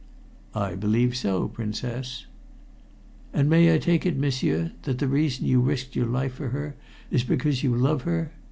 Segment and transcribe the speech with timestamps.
[0.55, 2.25] "I believe so, Princess."
[3.33, 6.75] "And may I take it, m'sieur, that the reason you risked your life for her
[7.11, 8.31] is because you love her?